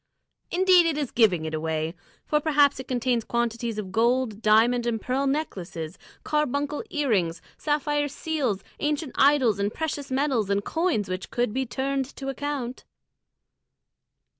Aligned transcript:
Indeed, 0.49 0.87
it 0.87 0.97
is 0.97 1.11
giving 1.11 1.45
it 1.45 1.53
away; 1.53 1.93
for 2.25 2.39
perhaps 2.41 2.79
it 2.79 2.87
contains 2.87 3.23
quantities 3.23 3.77
of 3.77 3.91
gold, 3.91 4.41
diamond, 4.41 4.87
and 4.87 4.99
pearl 4.99 5.27
necklaces, 5.27 5.99
carbuncle 6.23 6.83
earrings, 6.89 7.39
sapphire 7.55 8.07
seals, 8.07 8.63
ancient 8.79 9.11
idols 9.13 9.59
in 9.59 9.69
precious 9.69 10.09
metals, 10.09 10.49
and 10.49 10.65
coins 10.65 11.07
which 11.07 11.29
could 11.29 11.53
be 11.53 11.67
turned 11.67 12.05
to 12.15 12.29
account." 12.29 12.83